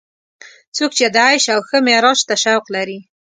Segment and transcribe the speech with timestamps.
[0.75, 2.99] څوک چې د عیش او ښه معراج ته شوق لري.